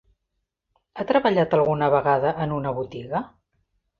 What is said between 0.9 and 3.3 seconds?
Ha treballat alguna setmana en una botiga?